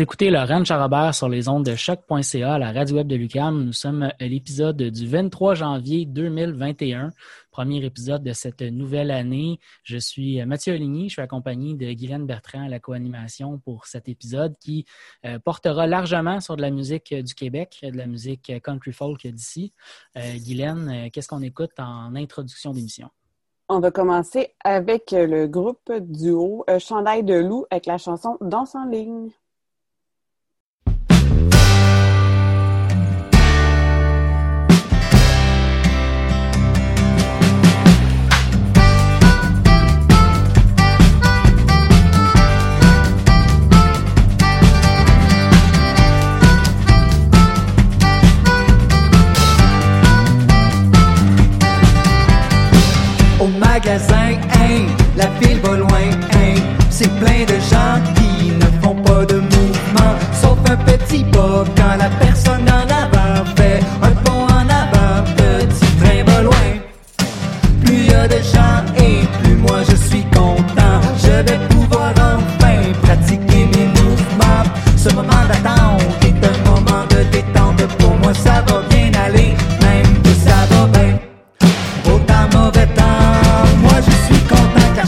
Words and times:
Écoutez 0.00 0.30
Laurent 0.30 0.64
Charabert 0.64 1.14
sur 1.14 1.28
les 1.28 1.46
ondes 1.46 1.66
de 1.66 1.74
choc.ca 1.74 2.58
la 2.58 2.72
radio 2.72 2.96
web 2.96 3.06
de 3.06 3.16
Lucam. 3.16 3.66
Nous 3.66 3.74
sommes 3.74 4.04
à 4.04 4.26
l'épisode 4.26 4.82
du 4.82 5.06
23 5.06 5.54
janvier 5.54 6.06
2021, 6.06 7.10
premier 7.50 7.84
épisode 7.84 8.22
de 8.22 8.32
cette 8.32 8.62
nouvelle 8.62 9.10
année. 9.10 9.60
Je 9.82 9.98
suis 9.98 10.42
Mathieu 10.46 10.72
Oligny, 10.72 11.10
je 11.10 11.12
suis 11.12 11.22
accompagné 11.22 11.74
de 11.74 11.92
Guylaine 11.92 12.24
Bertrand 12.24 12.64
à 12.64 12.68
la 12.70 12.80
co-animation 12.80 13.58
pour 13.58 13.84
cet 13.84 14.08
épisode 14.08 14.56
qui 14.58 14.86
euh, 15.26 15.38
portera 15.38 15.86
largement 15.86 16.40
sur 16.40 16.56
de 16.56 16.62
la 16.62 16.70
musique 16.70 17.12
du 17.12 17.34
Québec, 17.34 17.80
de 17.82 17.98
la 17.98 18.06
musique 18.06 18.50
country 18.64 18.92
folk 18.92 19.26
d'ici. 19.26 19.74
Euh, 20.16 20.38
Guylaine, 20.38 20.88
euh, 20.88 21.08
qu'est-ce 21.12 21.28
qu'on 21.28 21.42
écoute 21.42 21.78
en 21.78 22.14
introduction 22.14 22.72
d'émission? 22.72 23.10
On 23.68 23.80
va 23.80 23.90
commencer 23.90 24.54
avec 24.64 25.10
le 25.12 25.46
groupe 25.46 25.92
duo 26.00 26.64
Chandail 26.78 27.22
de 27.22 27.34
loup 27.34 27.66
avec 27.70 27.84
la 27.84 27.98
chanson 27.98 28.38
Danse 28.40 28.74
en 28.74 28.86
ligne. 28.86 29.30
Magasin, 53.58 54.38
hein, 54.54 54.86
la 55.16 55.26
ville 55.40 55.60
va 55.60 55.76
loin, 55.76 56.10
hein, 56.34 56.54
c'est 56.90 57.10
plein 57.18 57.44
de 57.44 57.58
gens 57.70 57.98
qui 58.14 58.52
ne 58.52 58.66
font 58.82 58.94
pas 59.02 59.24
de 59.24 59.36
mouvement, 59.36 60.14
sauf 60.40 60.58
un 60.70 60.76
petit 60.76 61.24
pas 61.24 61.64
quand 61.76 61.96
la 61.98 62.08
personne 62.24 62.68
en 62.68 62.79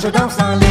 je 0.03 0.11
danse 0.11 0.41
en 0.41 0.62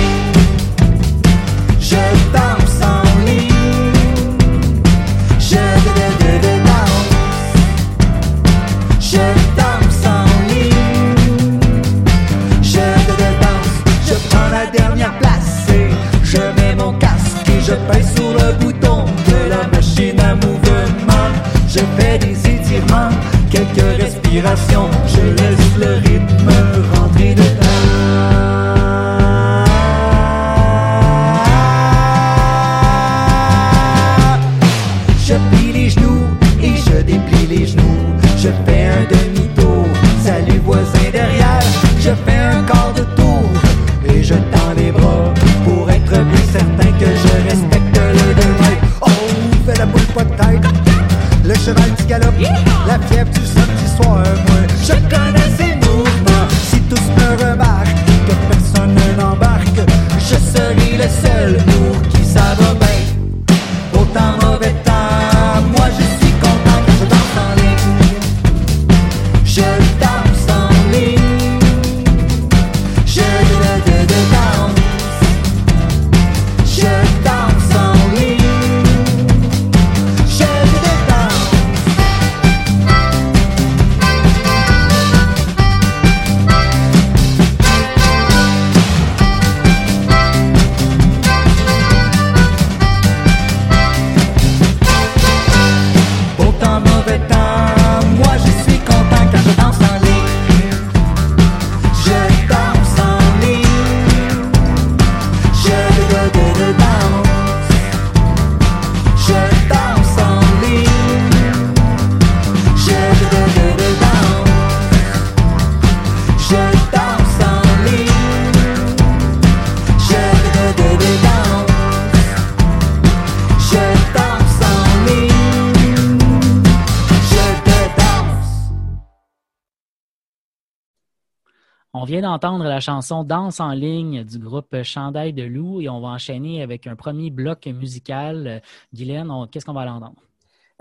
On 131.94 132.06
vient 132.06 132.22
d'entendre 132.22 132.64
la 132.64 132.80
chanson 132.80 133.26
Danse 133.26 133.60
en 133.60 133.72
ligne 133.72 134.24
du 134.24 134.40
groupe 134.40 134.82
Chandail 134.82 135.34
de 135.34 135.44
Loup 135.44 135.82
et 135.82 135.90
on 135.90 136.00
va 136.00 136.08
enchaîner 136.08 136.64
avec 136.64 136.88
un 136.88 136.96
premier 136.96 137.32
bloc 137.32 137.66
musical. 137.66 138.62
Guylaine, 138.94 139.30
qu'est-ce 139.52 139.66
qu'on 139.66 139.74
va 139.74 139.82
aller 139.82 139.92
entendre? 139.92 140.16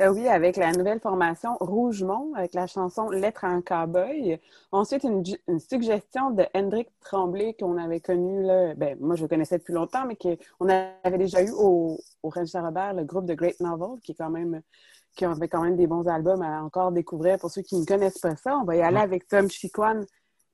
Euh, 0.01 0.15
oui, 0.15 0.29
avec 0.29 0.57
la 0.57 0.71
nouvelle 0.71 1.01
formation 1.01 1.57
Rougemont, 1.59 2.33
avec 2.37 2.55
la 2.55 2.69
chanson 2.69 3.11
Lettre 3.11 3.45
un 3.45 3.61
cowboy. 3.61 4.39
Ensuite, 4.71 5.03
une, 5.03 5.25
suggestion 5.59 6.31
de 6.31 6.47
Hendrik 6.55 6.89
Tremblay 7.01 7.55
qu'on 7.59 7.77
avait 7.77 8.01
connu, 8.01 8.45
là, 8.45 8.75
ben, 8.77 8.97
moi 9.01 9.17
je 9.17 9.23
le 9.23 9.29
connaissais 9.29 9.59
depuis 9.59 9.75
longtemps, 9.75 10.07
mais 10.07 10.15
qu'on 10.15 10.69
avait 10.69 11.19
déjà 11.19 11.43
eu 11.43 11.51
au, 11.51 11.99
au 12.23 12.31
Robert, 12.31 12.95
le 12.95 13.03
groupe 13.03 13.27
de 13.27 13.35
Great 13.35 13.59
Novel, 13.59 13.99
qui 14.01 14.13
est 14.13 14.15
quand 14.15 14.31
même 14.31 14.63
qui 15.17 15.25
avait 15.25 15.49
quand 15.49 15.63
même 15.63 15.77
des 15.77 15.89
bons 15.89 16.07
albums 16.07 16.41
à 16.41 16.63
encore 16.63 16.93
découvrir 16.93 17.37
pour 17.39 17.51
ceux 17.51 17.63
qui 17.63 17.77
ne 17.77 17.85
connaissent 17.85 18.21
pas 18.21 18.37
ça. 18.37 18.57
On 18.57 18.65
va 18.65 18.77
y 18.77 18.81
aller 18.81 18.99
avec 18.99 19.27
Tom 19.27 19.51
Chiquan, 19.51 20.03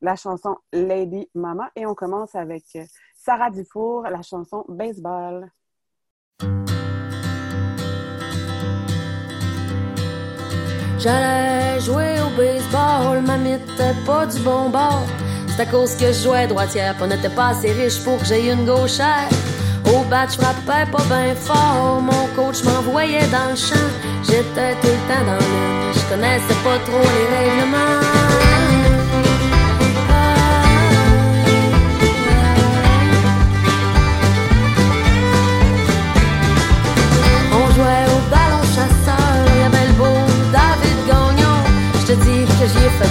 la 0.00 0.16
chanson 0.16 0.56
Lady 0.72 1.28
Mama, 1.34 1.70
et 1.76 1.86
on 1.86 1.94
commence 1.94 2.34
avec 2.34 2.64
euh, 2.76 2.84
Sarah 3.16 3.50
Dufour, 3.50 4.02
la 4.02 4.22
chanson 4.22 4.64
Baseball. 4.68 5.50
J'allais 10.98 11.80
jouer 11.80 12.16
au 12.20 12.36
baseball, 12.36 13.22
ma 13.22 13.36
n'était 13.38 13.94
pas 14.06 14.26
du 14.26 14.40
bon 14.40 14.70
bord. 14.70 15.06
C'est 15.48 15.62
à 15.62 15.66
cause 15.66 15.94
que 15.94 16.06
je 16.06 16.24
jouais 16.24 16.46
droitière, 16.46 16.96
on 17.00 17.06
n'était 17.06 17.34
pas 17.34 17.48
assez 17.48 17.72
riche 17.72 18.02
pour 18.02 18.18
que 18.18 18.24
j'aie 18.24 18.52
une 18.52 18.66
gauchère. 18.66 19.28
Au 19.86 20.02
bat, 20.10 20.26
je 20.26 20.36
frappais 20.40 20.90
pas 20.90 21.04
bien 21.04 21.34
fort, 21.34 22.00
mon 22.02 22.26
coach 22.34 22.64
m'envoyait 22.64 23.28
dans 23.28 23.50
le 23.50 23.56
champ. 23.56 23.88
J'étais 24.24 24.74
tout 24.80 24.88
le 24.88 25.08
temps 25.08 25.24
dans 25.24 25.38
l'une, 25.38 25.92
je 25.94 26.08
connaissais 26.08 26.64
pas 26.64 26.78
trop 26.84 26.98
les 26.98 27.36
règlements. 27.36 28.15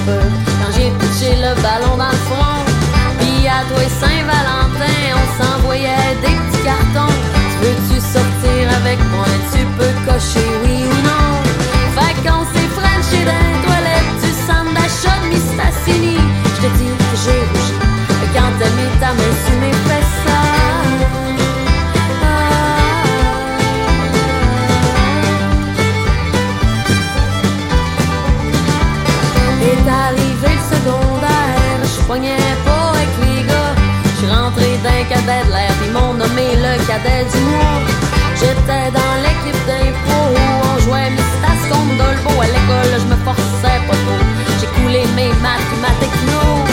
quand 0.06 0.72
j'ai 0.76 0.92
pitché 1.00 1.36
le 1.36 1.54
ballon 1.62 1.98
dans 1.98 2.14
le 2.18 2.24
fond. 2.30 2.58
Puis 3.20 3.48
à 3.48 3.64
toi 3.70 3.82
et 3.84 3.94
Saint-Valentin, 4.02 5.00
on 5.20 5.28
s'envoyait 5.38 6.16
des 6.22 6.36
petits 6.36 6.64
cartons. 6.64 7.14
Tu 7.52 7.58
veux-tu 7.64 7.98
sortir 8.02 8.62
avec 8.82 9.00
moi? 9.12 9.26
Tu 9.54 9.62
peux 9.78 9.94
cocher 10.06 10.48
oui 10.64 10.84
ou 10.84 10.98
non. 11.10 11.30
Fait 11.96 12.16
qu'on 12.24 12.44
s'est 12.52 12.72
frenché 12.78 13.20
les 13.24 13.48
toilettes 13.66 14.16
du 14.24 14.32
centre 14.48 14.74
d'achat 14.74 15.18
de 15.24 15.28
Mistassini. 15.34 16.18
Je 16.18 16.68
te 16.68 16.70
dis 16.78 16.94
que 16.98 17.18
j'ai 17.24 17.40
rougi 17.52 17.76
quand 18.34 18.52
t'as 18.60 18.72
mis 18.78 18.92
ta 19.00 19.14
main 19.14 19.45
J'étais 38.40 38.90
dans 38.92 39.16
l'équipe 39.22 39.62
d'impro, 39.68 40.32
on 40.32 40.80
jouait 40.80 41.10
Mistas 41.10 41.68
contre 41.70 41.98
Dolbo. 41.98 42.42
À 42.42 42.46
l'école, 42.46 43.00
je 43.00 43.06
me 43.06 43.16
forçais 43.26 43.80
pas 43.88 43.98
trop. 44.06 44.24
J'ai 44.62 44.68
coulé 44.68 45.04
mes 45.14 45.28
maths 45.44 45.60
et 45.76 45.82
ma 45.82 45.92
techno. 46.00 46.64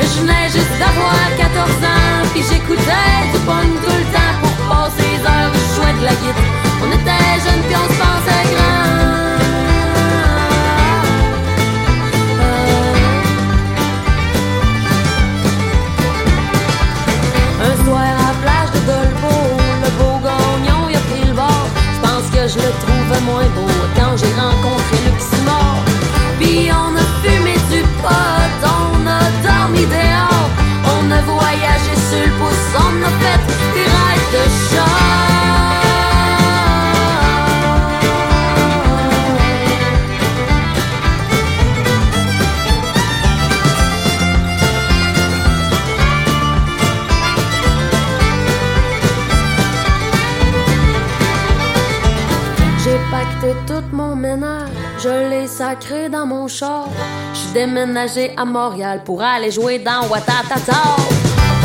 Je 0.00 0.20
venais 0.20 0.48
juste 0.52 0.78
d'avoir 0.78 1.16
14 1.38 1.70
ans, 1.84 2.28
puis 2.34 2.42
j'écoutais 2.42 3.32
du 3.32 3.38
bon 3.46 3.64
tout 3.82 3.96
le 3.96 4.04
temps 4.12 4.34
pour 4.42 4.54
passer 4.68 5.08
les 5.08 5.24
heures. 5.24 5.52
Je 5.54 5.80
jouais 5.80 5.94
de 6.00 6.04
la 6.04 6.12
guitare. 6.20 6.52
On 6.82 6.92
était 6.92 7.40
jeunes, 7.42 7.62
puis 7.66 7.76
on 7.76 7.92
se 7.92 7.98
pensait 7.98 8.54
grand. 8.54 9.31
Le 22.62 22.70
trouvais 22.82 23.20
moins 23.26 23.48
beau. 23.54 23.66
Quand 23.96 24.16
j'ai 24.16 24.32
rencontré 24.34 25.01
sacré 55.62 56.08
dans 56.08 56.26
mon 56.26 56.48
char. 56.48 56.88
J'suis 57.32 57.52
déménagé 57.52 58.24
à 58.36 58.44
Montréal 58.44 59.00
pour 59.06 59.22
aller 59.22 59.52
jouer 59.52 59.78
dans 59.78 60.02
Watatata. 60.10 60.82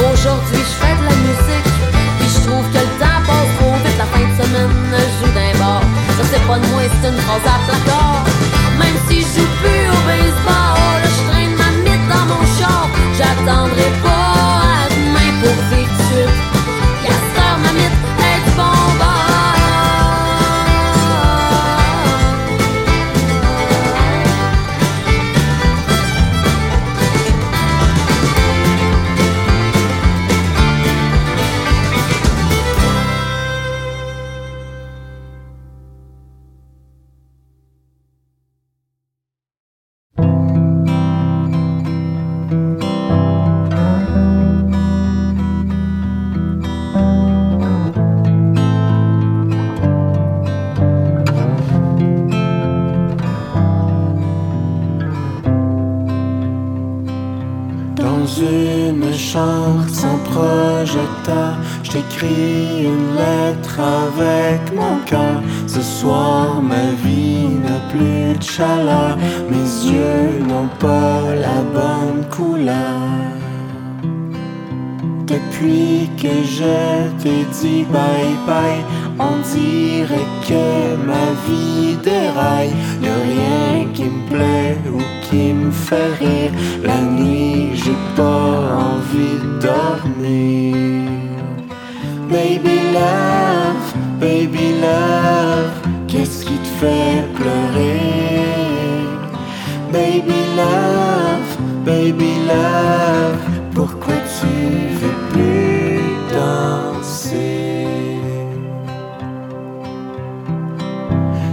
Aujourd'hui, 0.09 0.63
je 0.69 0.75
fais 0.81 0.95
de 0.99 1.03
la 1.09 1.15
musique, 1.25 1.71
puis 2.17 2.29
je 2.35 2.39
trouve 2.45 2.65
que 2.73 2.81
le 2.87 2.93
temps 3.01 3.21
passe 3.27 3.51
trop. 3.57 3.77
La 4.01 4.07
fin 4.13 4.25
de 4.29 4.35
semaine, 4.39 4.75
je 4.91 5.13
joue 5.17 5.33
d'un 5.37 5.53
bar. 5.61 5.81
Ça, 6.15 6.23
c'est 6.29 6.45
pas 6.49 6.59
de 6.59 6.67
moi, 6.71 6.83
c'est 6.91 7.09
une 7.09 7.21
phrase 7.25 7.47
à 7.53 7.57
placard. 7.65 8.23
Même 8.81 8.97
si 9.07 9.17
je 9.21 9.29
joue 9.33 9.51
plus 9.61 9.85
au 9.95 9.99
baseball, 10.09 11.01
je 11.15 11.21
traîne 11.29 11.55
ma 11.61 11.69
mythe 11.83 12.07
dans 12.13 12.25
mon 12.31 12.43
char. 12.57 12.83
J'attendrai 13.17 13.89
pas 14.03 14.16
je 62.17 62.25
t'écris 62.25 62.83
une 62.83 63.15
lettre 63.15 63.79
avec 63.79 64.73
mon 64.75 64.97
cœur. 65.05 65.41
Ce 65.67 65.81
soir, 65.81 66.61
ma 66.61 66.91
vie 67.03 67.49
n'a 67.63 67.79
plus 67.89 68.37
de 68.37 68.43
chaleur, 68.43 69.17
mes 69.49 69.91
yeux 69.91 70.43
n'ont 70.47 70.69
pas 70.79 71.21
la 71.35 71.61
bonne 71.73 72.25
couleur. 72.29 73.37
Depuis 75.25 76.09
que 76.21 76.33
je 76.45 77.21
t'ai 77.21 77.45
dit 77.61 77.85
bye 77.91 78.35
bye, 78.47 78.81
on 79.19 79.37
dirait 79.53 80.31
que 80.47 80.95
ma 81.05 81.27
vie 81.47 81.97
déraille. 82.03 82.73
Y'a 83.01 83.13
rien 83.13 83.87
qui 83.93 84.05
me 84.05 84.29
plaît 84.29 84.77
ou 84.89 85.01
qui 85.23 85.53
me 85.53 85.71
fait 85.71 86.13
rire. 86.19 86.51
La 86.83 87.01
nuit, 87.01 87.71
j'ai 87.73 87.97
pas 88.15 88.56
love, 92.97 93.87
baby 94.19 94.67
love, 94.81 95.75
qu'est-ce 96.07 96.45
qui 96.45 96.57
te 96.65 96.71
fait 96.79 97.23
pleurer? 97.35 97.99
Baby 99.91 100.41
love, 100.55 101.49
baby 101.85 102.33
love, 102.47 103.39
pourquoi 103.73 104.15
tu 104.39 104.53
veux 104.99 105.17
plus 105.31 105.99
danser? 106.33 107.87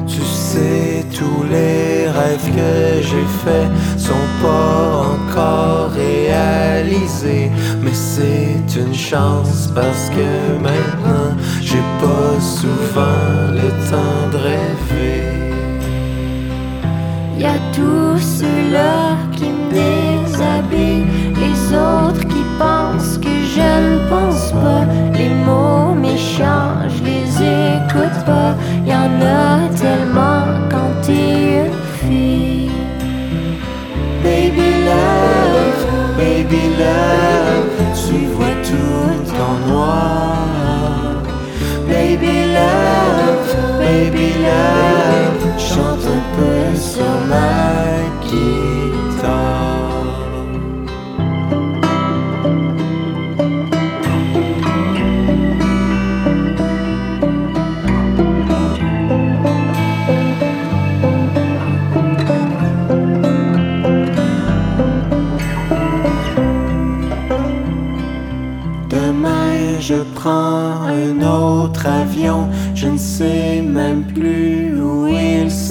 Tu 0.07 0.23
sais, 0.23 1.05
tous 1.17 1.43
les 1.51 2.09
rêves 2.09 2.51
que 2.59 3.03
j'ai 3.09 3.29
faits 3.45 3.71
sont 3.99 4.29
pas 4.43 5.07
encore 5.15 5.91
réalisés. 5.91 7.51
Mais 7.83 7.95
c'est 7.95 8.81
une 8.81 8.95
chance 8.95 9.71
parce 9.75 10.09
que 10.11 10.59
maintenant 10.63 10.94
souvent 12.41 13.53
le 13.53 13.71
temps 13.91 14.29
de 14.33 14.39
rêver. 14.49 15.23
Y 17.39 17.45
a 17.45 17.59
tous 17.73 18.19
ceux-là 18.39 19.17
qui 19.37 19.47
me 19.47 19.71
déshabillent, 19.71 21.07
les 21.43 21.59
autres 21.75 22.25
qui 22.33 22.43
pensent 22.59 23.19
que 23.19 23.35
je 23.55 23.71
ne 23.87 24.09
pense 24.09 24.53
pas. 24.53 24.85
Les 25.19 25.33
mots 25.47 25.95
méchants, 25.95 26.77
je 26.95 27.01
les 27.11 27.29
écoute 27.77 28.19
pas. 28.25 28.55
Y 28.87 28.93
en 28.95 29.15
a 29.21 29.69
tellement 29.83 30.24
chante 45.59 46.07
un 46.07 46.23
peu 46.37 46.77
sur 46.77 47.15
ma 47.29 47.45
guitare. 48.23 49.65
Demain 68.89 69.81
je 69.81 69.95
prends 70.15 70.87
un 70.87 71.21
autre 71.23 71.87
avion, 71.87 72.49
je 72.75 72.89
ne 72.89 72.99
sais 72.99 73.61
même 73.61 74.05
plus 74.05 74.14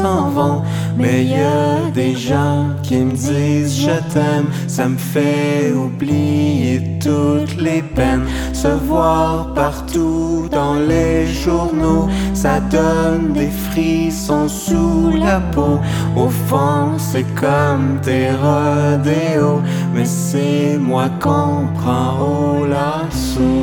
s'en 0.03 0.29
vont. 0.29 0.61
Mais 0.97 1.23
y 1.23 1.35
a 1.35 1.89
des 1.93 2.15
gens 2.15 2.65
qui 2.83 2.97
me 2.97 3.13
disent 3.13 3.73
je 3.87 3.97
t'aime, 4.13 4.47
ça 4.67 4.85
me 4.87 4.97
fait 4.97 5.71
oublier 5.85 6.99
toutes 7.05 7.55
les 7.67 7.81
peines. 7.81 8.25
Se 8.53 8.67
voir 8.89 9.53
partout 9.53 10.49
dans 10.51 10.75
les 10.91 11.25
journaux, 11.43 12.07
ça 12.33 12.59
donne 12.59 13.33
des 13.33 13.53
frissons 13.67 14.47
sous 14.47 15.11
la 15.25 15.39
peau. 15.53 15.79
Au 16.15 16.29
fond, 16.47 16.85
c'est 16.97 17.29
comme 17.45 17.87
des 18.09 18.27
rodéos, 18.45 19.61
mais 19.93 20.05
c'est 20.05 20.77
moi 20.89 21.07
qu'on 21.23 21.67
prend 21.79 22.11
au 22.19 22.65
lasso. 22.65 23.53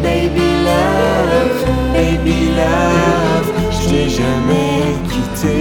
Baby 0.02 0.48
love, 0.64 1.60
baby 1.92 2.38
love, 2.56 3.48
je 3.70 3.88
t'ai 3.88 4.08
jamais 4.08 4.94
quitté. 5.10 5.60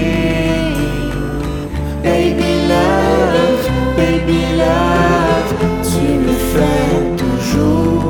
Baby 2.03 2.51
love, 2.69 3.65
baby 3.97 4.41
love, 4.57 5.53
tu 5.83 6.05
me 6.25 6.33
fais 6.51 6.95
toujours. 7.17 8.02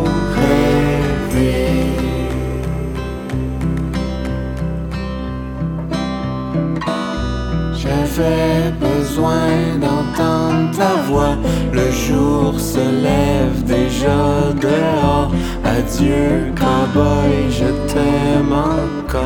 J'avais 7.76 8.72
besoin 8.80 9.78
d'entendre 9.82 10.72
ta 10.78 10.96
voix. 11.08 11.36
Le 11.74 11.92
jour 11.92 12.60
se 12.60 12.80
lève 12.80 13.64
déjà 13.66 14.54
dehors. 14.54 15.32
Adieu, 15.66 16.54
cowboy, 16.56 17.50
je 17.50 17.66
t'aime 17.92 18.54
encore. 18.54 19.24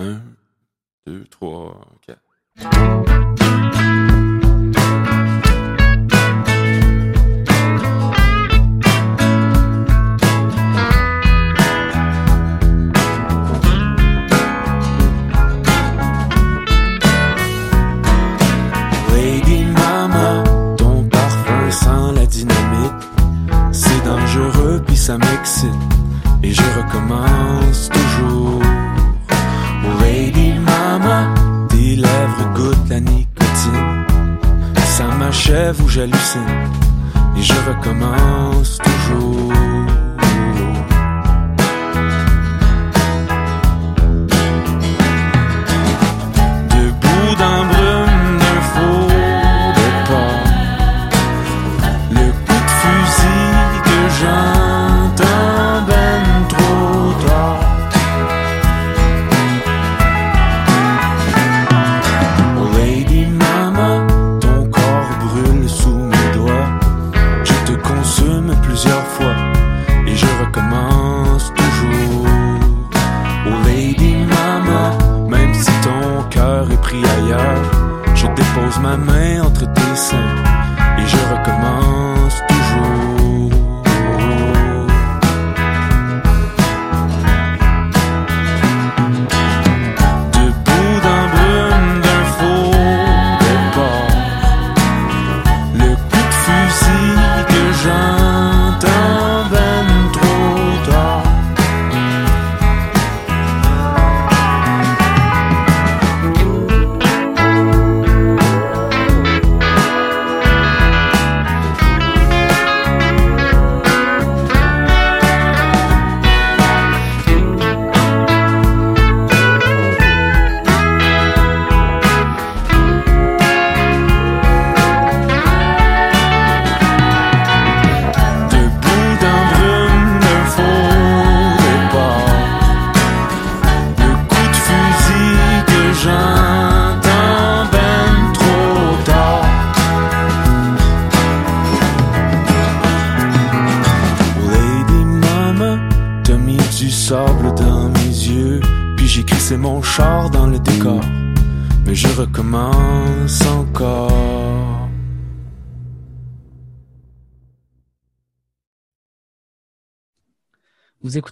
Un, 0.00 0.20
deux, 1.06 1.24
trois, 1.30 1.80
quatre. 2.04 2.20
J'hallucine. 35.92 36.40
Et 37.36 37.42
je 37.42 37.52
recommence 37.68 38.78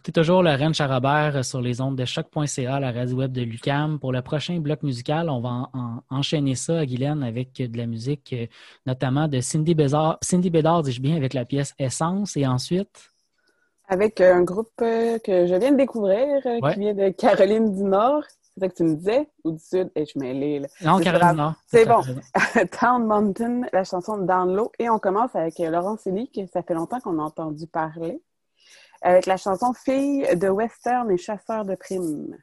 écoutez 0.00 0.12
toujours 0.12 0.42
le 0.42 0.50
Rennes 0.50 0.72
Charabert 0.72 1.44
sur 1.44 1.60
les 1.60 1.82
ondes 1.82 1.96
de 1.96 2.06
choc.ca, 2.06 2.80
la 2.80 2.90
radio 2.90 3.16
web 3.18 3.32
de 3.32 3.42
Lucam. 3.42 3.98
Pour 3.98 4.12
le 4.12 4.22
prochain 4.22 4.58
bloc 4.58 4.82
musical, 4.82 5.28
on 5.28 5.40
va 5.40 5.48
en- 5.50 5.68
en- 5.74 6.02
enchaîner 6.08 6.54
ça, 6.54 6.86
Guylaine, 6.86 7.22
avec 7.22 7.52
de 7.56 7.76
la 7.76 7.84
musique, 7.86 8.32
euh, 8.32 8.46
notamment 8.86 9.28
de 9.28 9.40
Cindy 9.40 9.74
Bédard, 9.74 10.16
Cindy 10.22 10.48
Bédard, 10.48 10.82
dis-je 10.84 11.02
bien, 11.02 11.16
avec 11.16 11.34
la 11.34 11.44
pièce 11.44 11.74
Essence. 11.78 12.36
Et 12.38 12.46
ensuite, 12.46 13.10
Avec 13.92 14.20
un 14.20 14.42
groupe 14.44 14.70
euh, 14.82 15.18
que 15.18 15.46
je 15.48 15.54
viens 15.56 15.72
de 15.72 15.76
découvrir, 15.76 16.28
euh, 16.46 16.60
Ouais. 16.62 16.74
qui 16.74 16.78
vient 16.80 16.94
de 16.94 17.08
Caroline 17.10 17.74
du 17.74 17.82
Nord. 17.82 18.22
C'est 18.54 18.60
ça 18.60 18.68
que 18.68 18.74
tu 18.76 18.84
me 18.84 18.94
disais? 18.94 19.28
Ou 19.44 19.50
du 19.52 19.58
Sud? 19.58 19.90
Et 19.96 20.02
je 20.02 20.10
suis 20.10 20.20
mêlée, 20.20 20.60
là. 20.60 20.68
non, 20.82 20.98
Caroline 21.00 21.18
grave. 21.18 21.36
Nord. 21.36 21.54
C'est 21.66 21.86
bon. 21.86 22.00
Town 22.80 23.04
Mountain, 23.04 23.62
la 23.72 23.82
chanson 23.84 24.16
Down 24.18 24.54
Low. 24.54 24.70
Et 24.78 24.88
on 24.88 24.98
commence 25.00 25.34
avec 25.34 25.58
euh, 25.60 25.70
Laurent 25.70 25.96
Célie, 25.96 26.30
que 26.30 26.40
ça 26.52 26.62
fait 26.62 26.72
longtemps 26.74 27.00
qu'on 27.00 27.18
a 27.18 27.22
entendu 27.22 27.66
parler, 27.66 28.22
avec 29.02 29.26
la 29.26 29.36
chanson 29.36 29.72
Fille 29.72 30.26
de 30.36 30.48
Western 30.48 31.10
et 31.10 31.16
Chasseur 31.16 31.64
de 31.64 31.74
primes. 31.74 32.36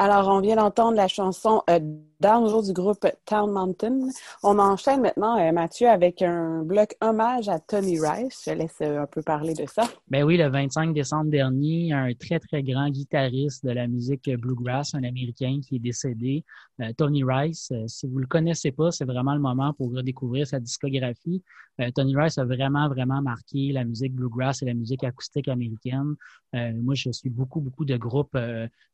Alors, 0.00 0.28
on 0.28 0.40
vient 0.40 0.56
d'entendre 0.56 0.96
la 0.96 1.08
chanson 1.08 1.62
euh, 1.68 1.78
dans 2.20 2.42
le 2.42 2.50
jour 2.50 2.62
du 2.62 2.72
groupe 2.72 3.06
Town 3.24 3.50
Mountain. 3.50 4.10
On 4.42 4.58
enchaîne 4.58 5.00
maintenant, 5.00 5.38
euh, 5.38 5.52
Mathieu, 5.52 5.88
avec 5.88 6.20
un 6.20 6.62
bloc 6.62 6.94
hommage 7.00 7.48
à 7.48 7.58
Tommy 7.58 7.98
Rice. 7.98 8.42
Je 8.44 8.50
te 8.50 8.56
laisse 8.56 8.76
euh, 8.82 9.02
un 9.02 9.06
peu 9.06 9.22
parler 9.22 9.54
de 9.54 9.64
ça. 9.66 9.84
Ben 10.08 10.22
oui, 10.24 10.36
le 10.36 10.48
25 10.48 10.92
décembre 10.92 11.30
dernier, 11.30 11.92
un 11.92 12.12
très, 12.12 12.38
très 12.38 12.62
grand 12.62 12.90
guitariste 12.90 13.64
de 13.64 13.70
la 13.70 13.86
musique 13.86 14.30
bluegrass, 14.36 14.94
un 14.94 15.04
Américain 15.04 15.60
qui 15.66 15.76
est 15.76 15.80
décédé, 15.80 16.44
euh, 16.80 16.92
Tony 16.96 17.24
Rice. 17.24 17.72
Si 17.86 18.06
vous 18.06 18.16
ne 18.16 18.20
le 18.22 18.26
connaissez 18.26 18.70
pas, 18.70 18.90
c'est 18.90 19.06
vraiment 19.06 19.34
le 19.34 19.40
moment 19.40 19.72
pour 19.72 19.92
redécouvrir 19.92 20.46
sa 20.46 20.60
discographie. 20.60 21.42
Tony 21.94 22.14
Rice 22.14 22.36
a 22.36 22.44
vraiment, 22.44 22.88
vraiment 22.88 23.22
marqué 23.22 23.72
la 23.72 23.84
musique 23.84 24.14
bluegrass 24.14 24.60
et 24.60 24.66
la 24.66 24.74
musique 24.74 25.02
acoustique 25.02 25.48
américaine. 25.48 26.14
moi, 26.52 26.94
je 26.94 27.10
suis 27.10 27.30
beaucoup, 27.30 27.60
beaucoup 27.60 27.86
de 27.86 27.96
groupes 27.96 28.36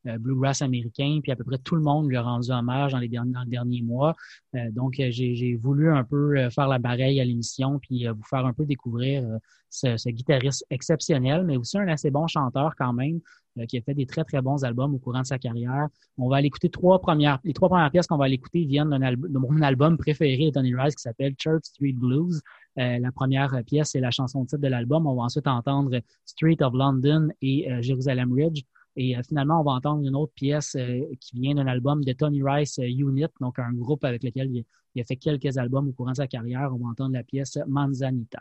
bluegrass 0.05 0.63
américains, 0.63 1.19
puis 1.21 1.33
à 1.33 1.37
peu 1.37 1.43
près 1.43 1.59
tout 1.59 1.75
le 1.75 1.83
monde 1.83 2.09
lui 2.09 2.17
a 2.17 2.23
rendu 2.23 2.53
hommage 2.53 2.93
dans 2.93 2.99
les 2.99 3.09
dans 3.25 3.43
le 3.43 3.51
dernier 3.51 3.83
mois. 3.83 4.15
Euh, 4.55 4.71
donc, 4.71 5.01
euh, 5.01 5.09
j'ai 5.11 5.57
voulu 5.57 5.91
un 5.91 6.05
peu 6.05 6.37
euh, 6.37 6.51
faire 6.51 6.69
la 6.69 6.79
pareille 6.79 7.21
à 7.21 7.25
l'émission, 7.25 7.79
puis 7.79 8.07
vous 8.07 8.23
faire 8.23 8.45
un 8.47 8.53
peu 8.53 8.65
découvrir 8.65 9.25
ce, 9.71 10.09
guitariste 10.11 10.65
exceptionnel, 10.71 11.45
mais 11.45 11.57
aussi 11.57 11.79
un 11.79 11.89
assez 11.89 12.11
bon 12.11 12.27
chanteur 12.27 12.75
quand 12.77 12.93
même, 12.93 13.21
qui 13.69 13.79
a 13.79 13.81
fait 13.81 13.95
des 13.95 14.05
très, 14.05 14.23
très 14.25 14.43
bons 14.43 14.65
albums 14.65 14.95
au 14.95 14.99
courant 14.99 15.23
de 15.23 15.27
sa 15.27 15.39
carrière. 15.39 15.89
On 16.19 16.29
va 16.29 16.37
aller 16.37 16.49
écouter 16.49 16.69
trois 16.69 17.01
premières, 17.01 17.39
les 17.43 17.55
trois 17.55 17.71
premières 17.71 17.91
pièces 17.91 18.07
qu'on 18.07 18.19
va 18.19 18.27
aller 18.27 18.35
écouter 18.35 18.67
viennent 18.67 18.93
album, 19.03 19.33
de 19.33 19.39
mon 19.39 19.63
album 19.63 19.97
préféré 19.97 20.47
de 20.47 20.51
Tony 20.51 20.75
Rice 20.75 20.95
qui 20.95 21.03
s'appelle 21.03 21.35
Church 21.39 21.65
Street 21.65 21.95
Blues. 21.95 22.43
La 22.77 23.11
première 23.13 23.63
pièce, 23.65 23.91
c'est 23.93 24.01
la 24.01 24.11
chanson 24.11 24.45
titre 24.45 24.61
de 24.61 24.69
l'album. 24.69 25.07
On 25.07 25.15
va 25.15 25.23
ensuite 25.23 25.47
entendre 25.47 26.01
Street 26.27 26.59
of 26.61 26.75
London 26.75 27.29
et 27.41 27.71
euh, 27.71 27.83
Jerusalem 27.83 28.33
Ridge. 28.33 28.63
Et 28.97 29.17
euh, 29.17 29.23
finalement, 29.23 29.61
on 29.61 29.65
va 29.65 29.73
entendre 29.73 30.07
une 30.07 30.17
autre 30.17 30.33
pièce 30.35 30.75
euh, 30.77 31.01
qui 31.21 31.39
vient 31.39 31.55
d'un 31.55 31.67
album 31.67 32.03
de 32.03 32.13
Tony 32.13 32.43
Rice 32.43 32.79
euh, 32.79 32.85
Unit, 32.85 33.27
donc 33.41 33.59
un 33.59 33.73
groupe 33.73 34.05
avec 34.05 34.23
lequel 34.25 34.51
il, 34.51 34.65
il 34.95 35.01
a 35.03 35.05
fait 35.05 35.17
quelques 35.17 35.59
albums 35.59 35.89
au 35.89 35.93
courant 35.93 36.13
de 36.13 36.17
sa 36.17 36.27
carrière. 36.27 36.71
On 36.75 36.79
va 36.79 36.89
entendre 36.89 37.13
la 37.13 37.23
pièce 37.23 37.59
Manzanita. 37.67 38.41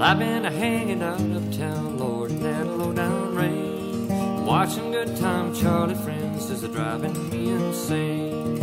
Well, 0.00 0.08
I've 0.08 0.18
been 0.18 0.46
a 0.46 0.50
hanging 0.50 1.02
out 1.02 1.20
uptown, 1.20 1.98
Lord, 1.98 2.30
in 2.30 2.42
that 2.42 2.66
low 2.66 2.90
down 2.90 3.34
rain. 3.34 4.46
Watching 4.46 4.92
good 4.92 5.14
time 5.18 5.54
Charlie 5.54 5.94
friends 5.94 6.48
is 6.48 6.62
they're 6.62 6.70
driving 6.70 7.28
me 7.28 7.50
insane. 7.50 8.62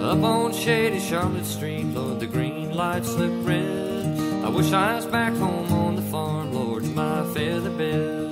Up 0.00 0.22
on 0.22 0.52
shady 0.52 1.00
Charlotte 1.00 1.44
Street, 1.44 1.86
Lord, 1.86 2.20
the 2.20 2.28
green 2.28 2.76
lights 2.76 3.12
look 3.14 3.32
red. 3.44 4.20
I 4.44 4.48
wish 4.50 4.72
I 4.72 4.94
was 4.94 5.06
back 5.06 5.34
home 5.34 5.72
on 5.72 5.96
the 5.96 6.02
farm, 6.02 6.52
Lord, 6.52 6.84
in 6.84 6.94
my 6.94 7.24
feather 7.34 7.70
bed. 7.70 8.30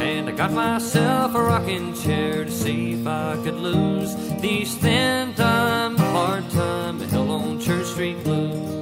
And 0.00 0.26
I 0.30 0.32
got 0.32 0.52
myself 0.52 1.34
a 1.34 1.42
rocking 1.42 1.92
chair 1.92 2.46
to 2.46 2.50
see 2.50 2.94
if 2.94 3.06
I 3.06 3.36
could 3.44 3.56
lose 3.56 4.16
these 4.40 4.74
thin 4.74 5.34
time, 5.34 5.98
hard 5.98 6.48
time, 6.48 6.98
hell 7.10 7.30
on 7.30 7.60
Church 7.60 7.88
Street 7.88 8.24
blues. 8.24 8.73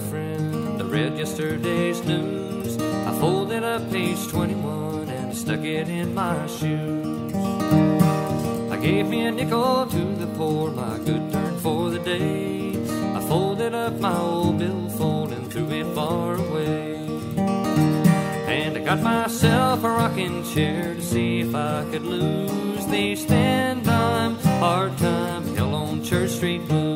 Friend. 0.00 0.82
I 0.82 0.84
read 0.84 1.18
yesterday's 1.18 2.02
news. 2.04 2.78
I 2.78 3.12
folded 3.20 3.62
up 3.62 3.90
page 3.90 4.28
21 4.28 5.08
and 5.08 5.36
stuck 5.36 5.60
it 5.60 5.88
in 5.88 6.14
my 6.14 6.46
shoes. 6.46 7.34
I 8.70 8.76
gave 8.80 9.06
me 9.06 9.26
a 9.26 9.30
nickel 9.30 9.86
to 9.86 10.04
the 10.16 10.26
poor, 10.38 10.70
my 10.70 10.98
good 10.98 11.30
turn 11.32 11.58
for 11.58 11.90
the 11.90 11.98
day. 11.98 12.70
I 13.14 13.20
folded 13.20 13.74
up 13.74 13.94
my 14.00 14.16
old 14.16 14.58
billfold 14.58 15.32
and 15.32 15.50
threw 15.52 15.68
it 15.70 15.86
far 15.94 16.34
away. 16.34 16.96
And 18.48 18.76
I 18.76 18.80
got 18.80 19.00
myself 19.00 19.84
a 19.84 19.88
rocking 19.88 20.42
chair 20.52 20.94
to 20.94 21.02
see 21.02 21.40
if 21.40 21.54
I 21.54 21.84
could 21.90 22.02
lose 22.02 22.86
these 22.86 23.24
thin 23.24 23.82
dime, 23.82 24.36
hard 24.60 24.96
time, 24.98 25.54
hell 25.54 25.74
on 25.74 26.02
Church 26.02 26.30
Street 26.30 26.66
blues. 26.66 26.89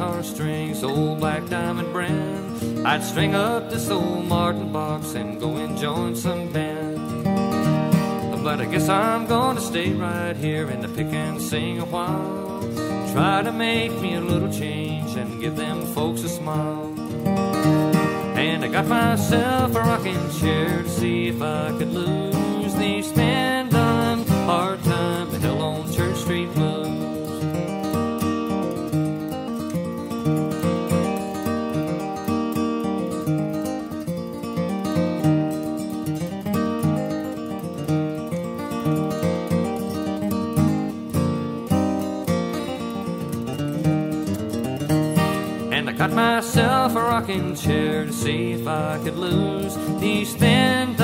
Guitar 0.00 0.22
strings, 0.22 0.82
old 0.82 1.20
black 1.20 1.46
diamond 1.50 1.92
brand. 1.92 2.88
I'd 2.88 3.04
string 3.04 3.34
up 3.34 3.68
this 3.68 3.90
old 3.90 4.24
Martin 4.24 4.72
box 4.72 5.12
and 5.12 5.38
go 5.38 5.56
and 5.56 5.76
join 5.76 6.16
some 6.16 6.50
band. 6.50 7.24
But 8.42 8.62
I 8.62 8.64
guess 8.64 8.88
I'm 8.88 9.26
gonna 9.26 9.60
stay 9.60 9.92
right 9.92 10.34
here 10.34 10.70
in 10.70 10.80
the 10.80 10.88
pick 10.88 11.12
and 11.12 11.38
sing 11.38 11.80
a 11.80 11.84
while. 11.84 12.62
Try 13.12 13.42
to 13.42 13.52
make 13.52 13.92
me 14.00 14.14
a 14.14 14.22
little 14.22 14.50
change 14.50 15.16
and 15.16 15.38
give 15.38 15.56
them 15.56 15.84
folks 15.94 16.22
a 16.22 16.30
smile. 16.30 16.94
And 18.38 18.64
I 18.64 18.68
got 18.68 18.86
myself 18.86 19.74
a 19.74 19.80
rocking 19.80 20.30
chair 20.40 20.82
to 20.82 20.88
see 20.88 21.28
if 21.28 21.42
I 21.42 21.76
could 21.76 21.92
lose 21.92 22.74
these 22.76 23.12
thin 23.12 23.68
dime, 23.68 24.24
hard 24.48 24.82
time, 24.82 24.99
a 46.96 47.02
rocking 47.02 47.54
chair 47.54 48.04
to 48.04 48.12
see 48.12 48.52
if 48.52 48.66
I 48.66 48.98
could 49.04 49.16
lose 49.16 49.76
these 50.00 50.34
thin 50.34 50.96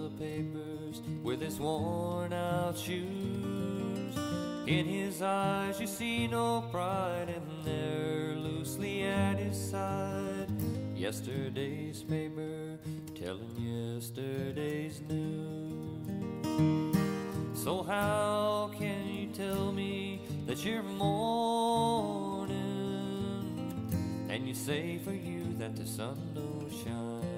the 0.00 0.10
papers 0.10 1.02
with 1.22 1.40
his 1.40 1.58
worn 1.58 2.32
out 2.32 2.76
shoes. 2.76 4.16
In 4.66 4.86
his 4.86 5.20
eyes, 5.20 5.80
you 5.80 5.86
see 5.86 6.26
no 6.26 6.62
pride, 6.70 7.28
and 7.28 7.64
there, 7.64 8.34
loosely 8.36 9.04
at 9.04 9.38
his 9.38 9.58
side, 9.70 10.48
yesterday's 10.94 12.02
paper 12.02 12.78
telling 13.14 13.56
yesterday's 13.58 15.00
news. 15.08 16.06
So, 17.54 17.82
how 17.82 18.70
can 18.78 19.06
you 19.06 19.26
tell 19.28 19.72
me 19.72 20.22
that 20.46 20.64
you're 20.64 20.82
mourning? 20.82 22.56
And 24.30 24.46
you 24.46 24.54
say 24.54 24.98
for 25.04 25.12
you 25.12 25.54
that 25.58 25.76
the 25.76 25.86
sun 25.86 26.16
don't 26.34 26.70
shine. 26.84 27.29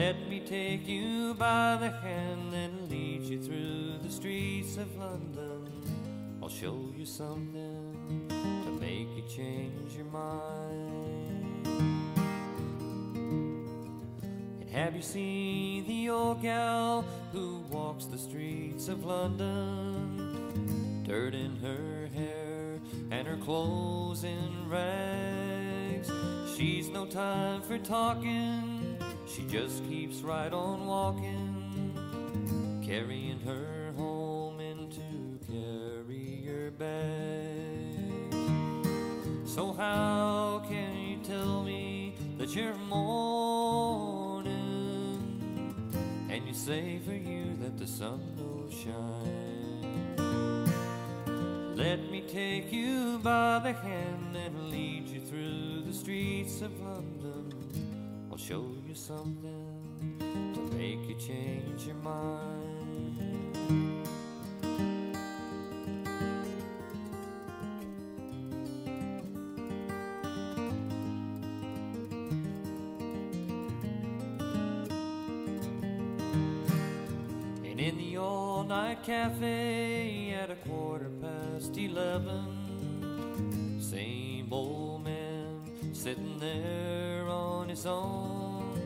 Let 0.00 0.16
me 0.30 0.40
take 0.40 0.88
you 0.88 1.34
by 1.34 1.76
the 1.78 1.90
hand 1.90 2.54
and 2.54 2.90
lead 2.90 3.20
you 3.20 3.38
through 3.38 3.98
the 4.02 4.10
streets 4.10 4.78
of 4.78 4.96
London. 4.96 5.70
I'll 6.42 6.48
show 6.48 6.90
you 6.96 7.04
something 7.04 8.24
to 8.30 8.70
make 8.80 9.08
you 9.14 9.22
change 9.28 9.94
your 9.94 10.06
mind. 10.06 11.66
And 14.62 14.70
have 14.70 14.96
you 14.96 15.02
seen 15.02 15.86
the 15.86 16.08
old 16.08 16.40
gal 16.40 17.04
who 17.32 17.62
walks 17.70 18.06
the 18.06 18.16
streets 18.16 18.88
of 18.88 19.04
London? 19.04 20.32
Dirt 21.06 21.34
in 21.34 21.56
her 21.56 22.08
hair 22.14 22.80
and 23.10 23.28
her 23.28 23.36
clothes 23.36 24.24
in 24.24 24.66
rags. 24.66 26.10
She's 26.56 26.88
no 26.88 27.04
time 27.04 27.60
for 27.60 27.76
talking, 27.76 28.96
she 29.34 29.42
just 29.44 29.86
keeps 29.88 30.22
right 30.22 30.52
on 30.52 30.86
walking, 30.86 31.94
carrying 32.84 33.38
her 33.40 33.92
home 33.96 34.58
into 34.60 35.38
carrier 35.46 36.72
bags. 36.72 38.36
So, 39.44 39.72
how 39.72 40.62
can 40.68 40.96
you 40.96 41.18
tell 41.22 41.62
me 41.62 42.14
that 42.38 42.54
you're 42.54 42.74
mourning? 42.74 44.50
And 46.28 46.46
you 46.46 46.54
say 46.54 47.00
for 47.04 47.12
you 47.12 47.56
that 47.60 47.78
the 47.78 47.86
sun 47.86 48.20
will 48.36 48.68
shine. 48.70 50.16
Let 51.76 52.10
me 52.10 52.22
take 52.28 52.72
you 52.72 53.20
by 53.22 53.60
the 53.60 53.72
hand 53.72 54.36
and 54.36 54.70
lead 54.70 55.08
you 55.08 55.20
through 55.20 55.82
the 55.86 55.92
streets 55.92 56.62
of 56.62 56.78
London. 56.80 57.89
Show 58.48 58.64
you 58.88 58.94
something 58.94 60.16
to 60.18 60.60
make 60.76 61.06
you 61.08 61.14
change 61.14 61.86
your 61.86 61.94
mind. 61.96 63.18
And 77.64 77.78
in 77.78 77.98
the 77.98 78.16
all 78.16 78.64
night 78.64 79.04
cafe 79.04 80.34
at 80.34 80.50
a 80.50 80.56
quarter 80.68 81.10
past 81.20 81.76
eleven, 81.76 83.78
same 83.80 84.52
old 84.52 85.04
man 85.04 85.19
sitting 85.92 86.38
there 86.38 87.26
on 87.28 87.68
his 87.68 87.86
own, 87.86 88.80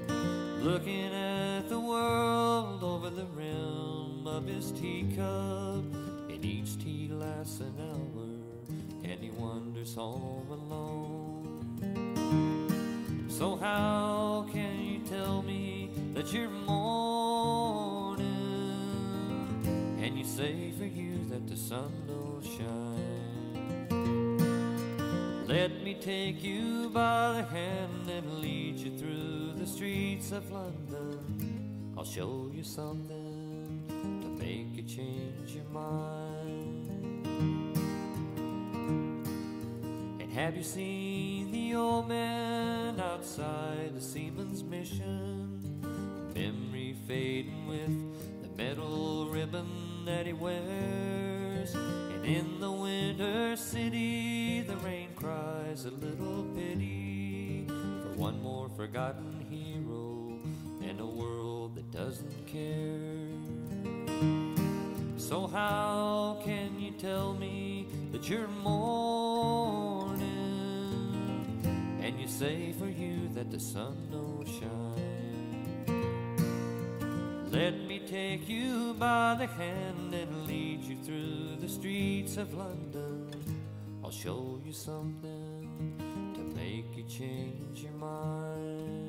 looking 0.60 1.12
at 1.14 1.68
the 1.68 1.78
world 1.78 2.82
over 2.82 3.10
the 3.10 3.26
rim 3.26 4.26
of 4.26 4.46
his 4.46 4.72
teacup. 4.72 5.84
And 6.28 6.44
each 6.44 6.78
tea 6.82 7.08
lasts 7.10 7.60
an 7.60 7.74
hour, 7.78 8.26
and 9.04 9.20
he 9.20 9.30
wanders 9.30 9.94
home 9.94 10.48
alone. 10.50 10.94
So, 13.28 13.56
how 13.56 14.46
can 14.52 14.80
you 14.80 15.00
tell 15.00 15.42
me 15.42 15.90
that 16.14 16.32
you're 16.32 16.48
mourning? 16.48 18.24
And 20.00 20.16
you 20.16 20.24
say 20.24 20.72
for 20.78 20.84
you 20.84 21.24
that 21.30 21.46
the 21.48 21.56
sun 21.56 21.92
don't 22.06 22.42
shine. 22.44 23.23
Let 25.54 25.84
me 25.84 25.94
take 25.94 26.42
you 26.42 26.90
by 26.92 27.34
the 27.34 27.44
hand 27.44 28.10
and 28.10 28.40
lead 28.40 28.76
you 28.76 28.98
through 28.98 29.52
the 29.56 29.64
streets 29.64 30.32
of 30.32 30.50
London. 30.50 31.94
I'll 31.96 32.04
show 32.04 32.50
you 32.52 32.64
something 32.64 33.84
to 33.88 34.44
make 34.44 34.74
you 34.74 34.82
change 34.82 35.54
your 35.54 35.64
mind. 35.66 36.90
And 40.20 40.32
have 40.32 40.56
you 40.56 40.64
seen 40.64 41.52
the 41.52 41.76
old 41.76 42.08
man 42.08 42.98
outside 42.98 43.94
the 43.94 44.00
Seaman's 44.00 44.64
Mission? 44.64 45.60
Memory 46.34 46.96
fading 47.06 47.68
with 47.68 48.42
the 48.42 48.48
metal 48.60 49.28
ribbon 49.28 50.04
that 50.04 50.26
he 50.26 50.32
wears. 50.32 51.33
And 51.72 52.26
in 52.26 52.60
the 52.60 52.70
winter 52.70 53.56
city, 53.56 54.60
the 54.60 54.76
rain 54.78 55.08
cries 55.16 55.86
a 55.86 55.90
little 55.90 56.44
pity 56.54 57.66
for 57.66 58.12
one 58.16 58.42
more 58.42 58.68
forgotten 58.68 59.46
hero 59.48 60.38
in 60.82 61.00
a 61.00 61.06
world 61.06 61.76
that 61.76 61.90
doesn't 61.90 62.46
care. 62.46 63.24
So, 65.16 65.46
how 65.46 66.42
can 66.44 66.78
you 66.78 66.90
tell 66.92 67.32
me 67.32 67.88
that 68.12 68.28
you're 68.28 68.48
mourning? 68.48 70.20
And 72.02 72.20
you 72.20 72.28
say 72.28 72.72
for 72.72 72.88
you 72.88 73.28
that 73.34 73.50
the 73.50 73.58
sun 73.58 73.96
don't 74.10 74.46
shine. 74.46 75.14
Let 77.50 77.83
take 78.06 78.48
you 78.48 78.94
by 78.98 79.34
the 79.38 79.46
hand 79.46 80.14
and 80.14 80.46
lead 80.46 80.82
you 80.82 80.96
through 80.96 81.56
the 81.60 81.68
streets 81.68 82.36
of 82.36 82.52
London. 82.54 83.30
I'll 84.02 84.10
show 84.10 84.60
you 84.64 84.72
something 84.72 86.32
to 86.34 86.40
make 86.40 86.96
you 86.96 87.04
change 87.04 87.82
your 87.82 87.92
mind. 87.92 89.03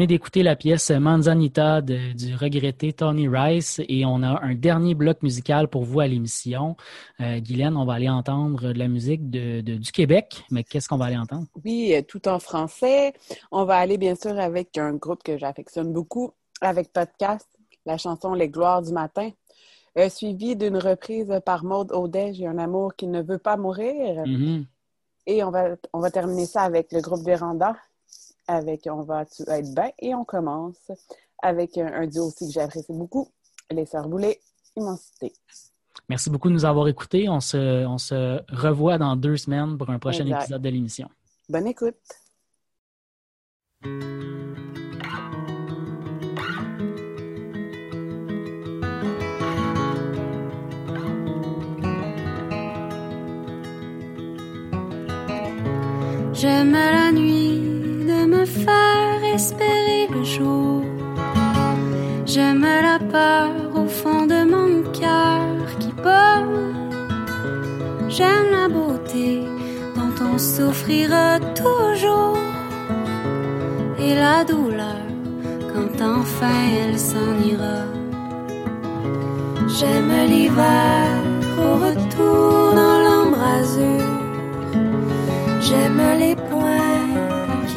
Venez 0.00 0.06
d'écouter 0.06 0.42
la 0.42 0.56
pièce 0.56 0.90
Manzanita 0.90 1.82
de- 1.82 2.14
du 2.14 2.34
regretté 2.34 2.94
Tony 2.94 3.28
Rice 3.28 3.82
et 3.86 4.06
on 4.06 4.22
a 4.22 4.42
un 4.42 4.54
dernier 4.54 4.94
bloc 4.94 5.22
musical 5.22 5.68
pour 5.68 5.84
vous 5.84 6.00
à 6.00 6.06
l'émission. 6.06 6.74
Euh, 7.20 7.38
Guylaine, 7.38 7.76
on 7.76 7.84
va 7.84 7.92
aller 7.92 8.08
entendre 8.08 8.72
de 8.72 8.78
la 8.78 8.88
musique 8.88 9.28
de, 9.28 9.60
de- 9.60 9.74
du 9.76 9.92
Québec, 9.92 10.42
mais 10.50 10.64
qu'est-ce 10.64 10.88
qu'on 10.88 10.96
va 10.96 11.04
aller 11.04 11.18
entendre? 11.18 11.44
Oui, 11.66 11.92
euh, 11.94 12.00
tout 12.00 12.28
en 12.28 12.38
français. 12.38 13.12
On 13.52 13.66
va 13.66 13.76
aller 13.76 13.98
bien 13.98 14.14
sûr 14.14 14.38
avec 14.38 14.78
un 14.78 14.94
groupe 14.94 15.22
que 15.22 15.36
j'affectionne 15.36 15.92
beaucoup, 15.92 16.30
avec 16.62 16.94
podcast, 16.94 17.46
la 17.84 17.98
chanson 17.98 18.32
Les 18.32 18.48
Gloires 18.48 18.80
du 18.80 18.92
matin, 18.94 19.28
euh, 19.98 20.08
suivie 20.08 20.56
d'une 20.56 20.78
reprise 20.78 21.28
par 21.44 21.62
Maude 21.62 21.92
Audet, 21.92 22.32
J'ai 22.32 22.46
un 22.46 22.56
amour 22.56 22.96
qui 22.96 23.06
ne 23.06 23.20
veut 23.20 23.36
pas 23.36 23.58
mourir. 23.58 24.22
Mhm. 24.26 24.64
Et 25.26 25.44
on 25.44 25.50
va, 25.50 25.76
on 25.92 26.00
va 26.00 26.10
terminer 26.10 26.46
ça 26.46 26.62
avec 26.62 26.90
le 26.90 27.02
groupe 27.02 27.22
Véranda, 27.22 27.76
avec 28.50 28.88
On 28.90 29.02
va 29.02 29.24
tu 29.24 29.42
être 29.48 29.74
bien. 29.74 29.90
Et 29.98 30.14
on 30.14 30.24
commence 30.24 30.90
avec 31.42 31.78
un, 31.78 31.86
un 31.86 32.06
duo 32.06 32.26
aussi 32.26 32.46
que 32.46 32.52
j'apprécie 32.52 32.92
beaucoup, 32.92 33.28
Les 33.70 33.86
Sœurs 33.86 34.08
Boulay, 34.08 34.38
Immensité. 34.76 35.32
Merci 36.08 36.28
beaucoup 36.30 36.48
de 36.48 36.54
nous 36.54 36.64
avoir 36.64 36.88
écoutés. 36.88 37.28
On 37.28 37.40
se, 37.40 37.86
on 37.86 37.98
se 37.98 38.40
revoit 38.52 38.98
dans 38.98 39.16
deux 39.16 39.36
semaines 39.36 39.78
pour 39.78 39.90
un 39.90 39.98
prochain 39.98 40.24
Exact. 40.24 40.42
épisode 40.42 40.62
de 40.62 40.68
l'émission. 40.68 41.08
Bonne 41.48 41.66
écoute. 41.66 41.94
J'aime 56.32 56.72
la 56.72 57.12
nuit 57.12 57.69
J'aime 62.32 62.62
la 62.62 62.98
peur 62.98 63.50
au 63.74 63.86
fond 63.86 64.24
de 64.26 64.44
mon 64.44 64.82
cœur 64.92 65.78
qui 65.80 65.92
bat. 66.02 66.44
J'aime 68.08 68.50
la 68.52 68.68
beauté 68.68 69.42
dont 69.96 70.14
on 70.24 70.38
souffrira 70.38 71.40
toujours. 71.56 72.38
Et 73.98 74.14
la 74.14 74.44
douleur 74.44 75.02
quand 75.72 76.00
enfin 76.02 76.58
elle 76.80 76.98
s'en 76.98 77.32
ira. 77.44 77.80
J'aime 79.76 80.12
l'hiver 80.28 81.08
au 81.58 81.70
retour 81.86 82.74
dans 82.80 82.98
l'embrasure. 83.06 84.18
J'aime 85.60 86.02
les 86.18 86.36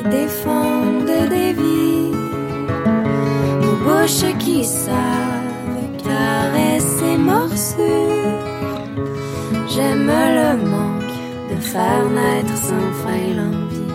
défendent 0.10 1.06
des 1.30 1.54
vies, 1.54 2.12
nos 3.62 3.76
bouches 3.86 4.38
qui 4.40 4.64
savent 4.66 4.94
caresser 6.04 7.18
morsures. 7.18 8.44
J'aime 9.68 10.08
le 10.08 10.70
manque 10.70 11.18
de 11.50 11.56
faire 11.62 12.06
naître 12.10 12.56
sans 12.56 12.92
fin 13.02 13.26
l'envie. 13.38 13.94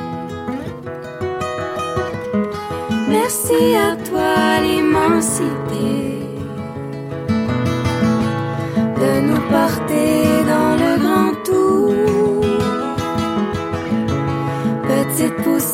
Merci 3.09 3.75
à 3.77 3.97
toi 4.09 4.61
l'immensité 4.63 6.19
de 9.01 9.21
nous 9.21 9.41
porter 9.51 10.28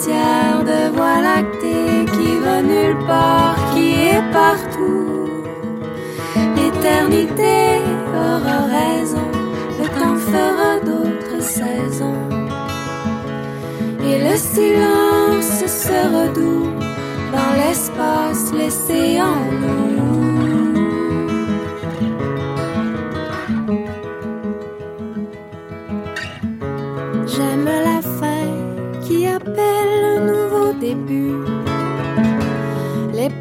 de 0.06 0.94
voie 0.94 1.20
lactée 1.22 2.04
qui 2.12 2.38
va 2.44 2.60
nulle 2.60 2.98
part, 3.06 3.56
qui 3.72 3.94
est 4.08 4.32
partout. 4.32 5.30
L'éternité 6.56 7.80
aura 8.12 8.66
raison, 8.78 9.30
le 9.80 9.86
temps 9.98 10.16
fera 10.16 10.80
d'autres 10.84 11.42
saisons. 11.42 12.28
Et 14.06 14.18
le 14.18 14.36
silence 14.36 15.64
sera 15.66 16.28
doux 16.34 16.70
dans 17.32 17.52
l'espace 17.56 18.52
laissé 18.52 19.20
en 19.20 19.50
nous. 19.60 20.03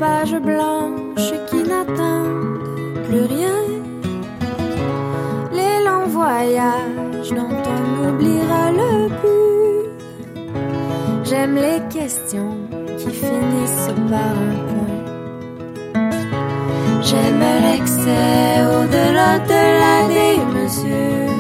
Pages 0.04 0.42
blanches 0.50 1.36
qui 1.50 1.62
n'attendent 1.72 3.02
plus 3.08 3.26
rien. 3.36 3.62
Les 5.60 5.76
longs 5.88 6.10
voyages 6.20 7.32
dont 7.40 7.58
on 7.76 7.84
oubliera 8.08 8.64
le 8.80 8.92
but. 9.20 9.86
J'aime 11.28 11.56
les 11.68 11.82
questions 11.98 12.56
qui 13.00 13.12
finissent 13.24 13.94
par 14.12 14.34
un 14.52 14.58
point. 14.70 15.02
J'aime 17.08 17.46
l'excès 17.68 18.50
au-delà 18.76 19.32
de 19.52 19.62
la 19.84 19.98
démesure. 20.18 21.38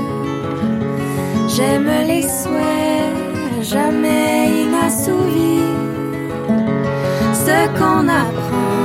J'aime 1.54 1.92
les 2.12 2.26
souhaits 2.40 3.64
jamais 3.74 4.64
inassouvis. 4.64 5.83
Ce 7.54 7.68
qu'on 7.78 8.08
apprend 8.08 8.82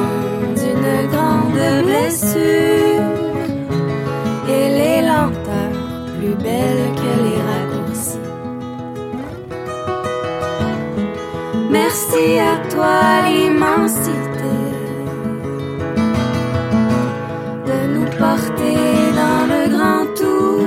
d'une 0.61 1.11
grande 1.13 1.85
blessure. 1.87 3.09
Et 4.57 4.67
les 4.79 5.01
lenteurs 5.11 5.79
plus 6.19 6.35
belles 6.45 6.89
que 7.01 7.11
les 7.25 7.41
raccourcis. 7.49 8.27
Merci 11.71 12.27
à 12.53 12.55
toi 12.73 12.99
l'immensité 13.27 14.57
de 17.69 17.79
nous 17.95 18.11
porter 18.23 18.81
dans 19.21 19.43
le 19.53 19.63
grand 19.75 20.05
tour. 20.21 20.67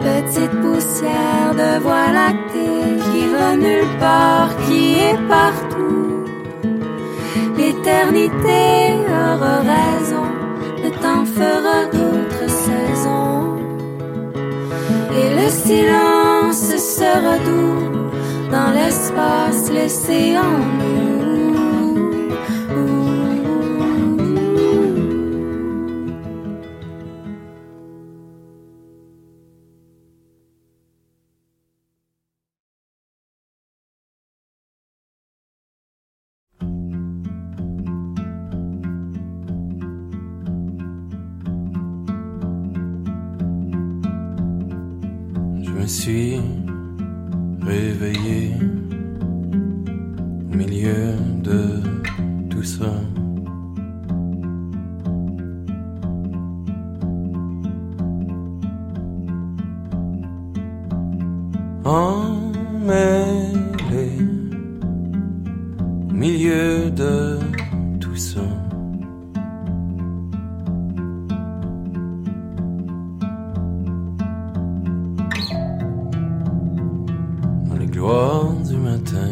Petite 0.00 0.56
poussière 0.62 1.50
de 1.52 1.82
voie 1.82 2.08
lactée 2.12 2.82
qui 3.12 3.22
va 3.28 3.56
nulle 3.56 3.98
part, 3.98 4.50
partout. 5.28 6.24
L'éternité 7.56 8.62
aura 9.08 9.56
raison, 9.74 10.28
le 10.82 10.90
temps 11.02 11.24
fera 11.38 11.78
d'autres 11.96 12.48
saisons. 12.66 13.56
Et 15.18 15.28
le 15.40 15.48
silence 15.48 16.76
sera 16.98 17.36
doux 17.46 18.10
dans 18.50 18.70
l'espace 18.72 19.70
laissé 19.70 20.36
en 20.36 20.58
nous. 20.78 21.11
Je 46.02 46.42
gloires 78.02 78.52
du 78.68 78.76
matin. 78.78 79.30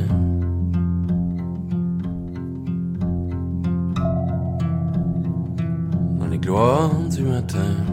Dans 6.21 6.27
les 6.29 6.39
gloires 6.39 6.95
du 7.09 7.23
matin. 7.25 7.90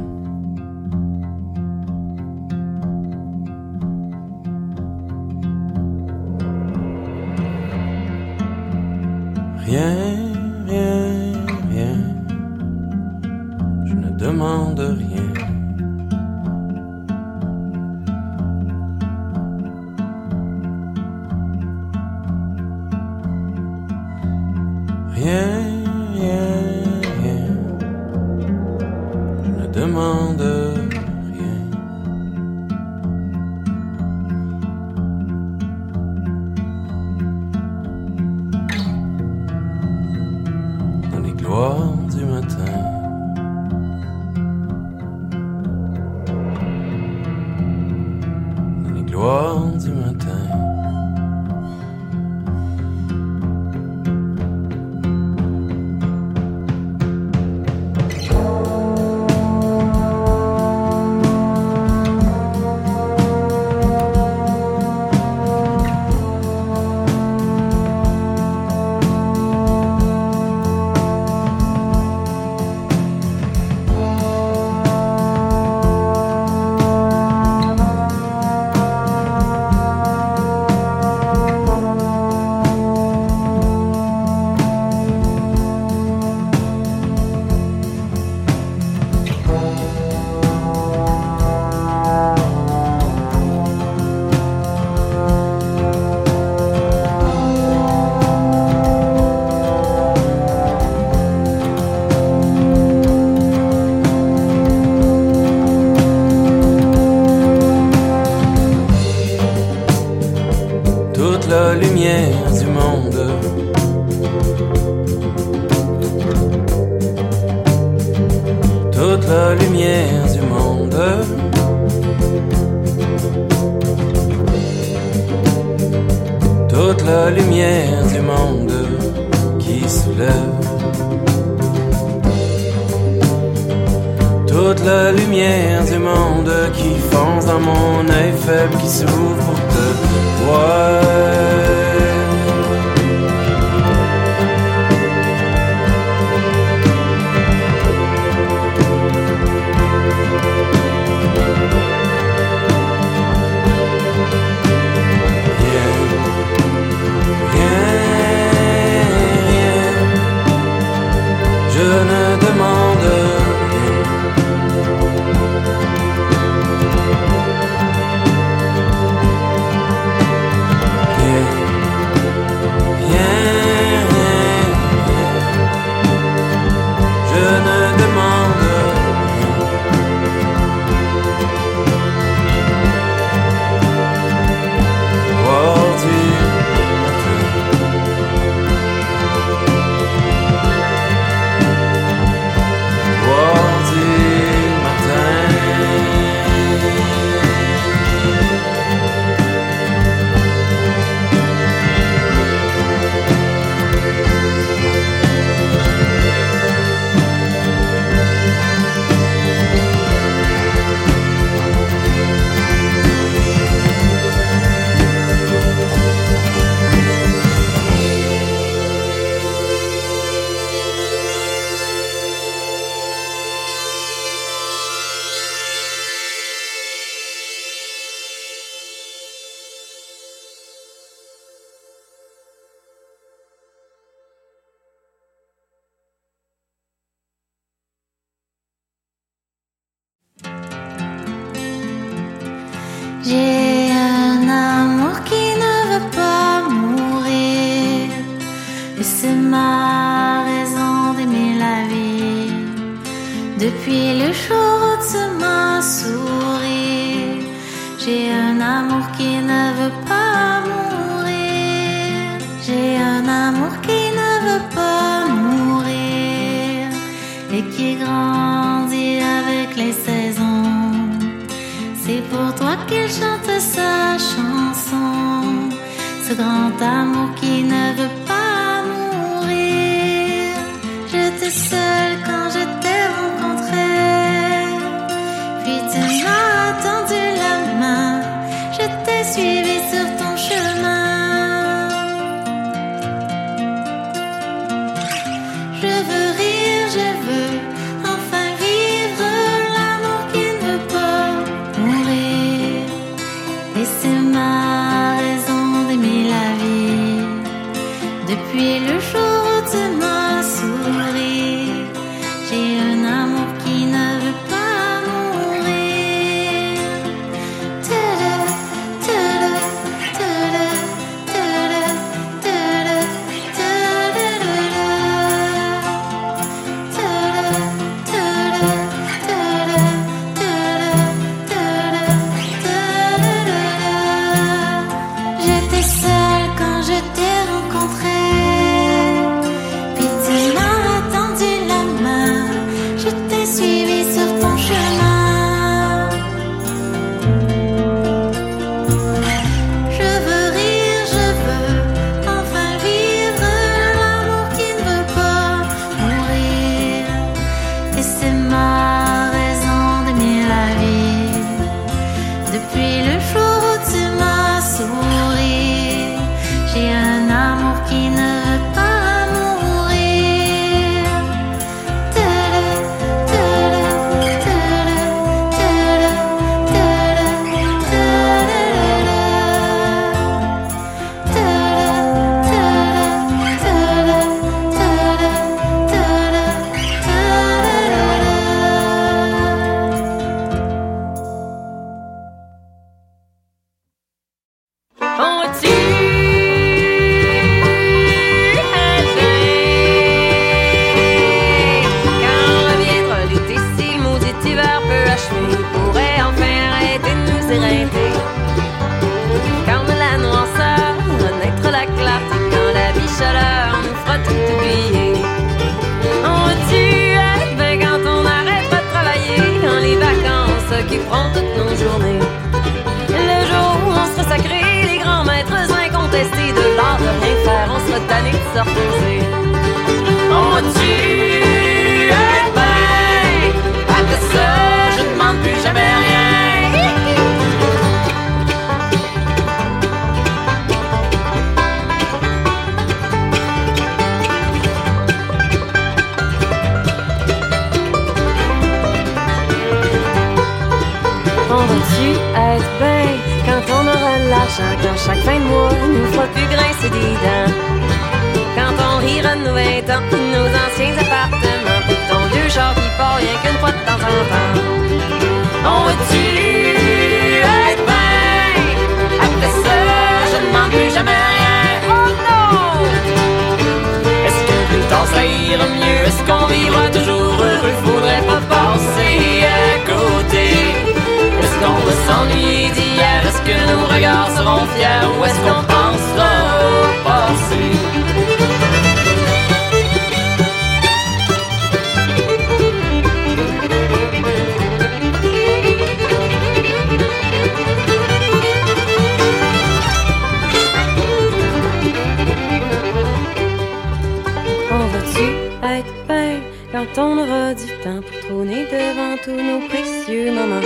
moment. 510.32 510.62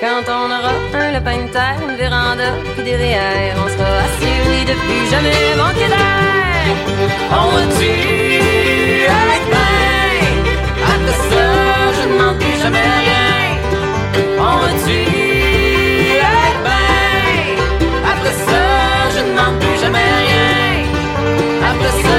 Quand 0.00 0.22
on 0.28 0.46
aura 0.46 0.74
un 0.94 1.12
lapin 1.12 1.38
de 1.44 1.48
terre, 1.48 1.76
une 1.88 1.96
véranda, 1.96 2.52
puis 2.74 2.84
derrière, 2.84 3.54
on 3.56 3.68
sera 3.68 3.90
assuré 4.06 4.64
de 4.70 4.74
plus 4.84 5.04
jamais 5.10 5.56
manquer 5.56 5.88
d'air. 5.88 6.28
On 7.30 7.68
tue 7.78 9.06
avec 9.22 9.42
pain. 9.52 10.26
Après 10.94 11.16
ça, 11.30 11.44
je 11.96 12.02
ne 12.08 12.12
demande 12.12 12.38
plus 12.38 12.56
jamais 12.62 12.86
rien. 13.02 13.30
On 14.38 14.66
tue 14.84 16.18
avec 16.34 16.56
pain. 16.66 16.92
Après 18.12 18.34
ça, 18.46 18.62
je 19.14 19.20
ne 19.20 19.30
demande 19.30 19.56
plus 19.60 19.78
jamais 19.80 20.08
rien. 20.22 20.50
Après 21.70 21.94
ça, 22.02 22.16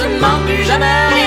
je 0.00 0.04
ne 0.08 0.14
demande 0.16 0.42
plus 0.46 0.64
jamais 0.64 0.96
rien. 1.14 1.21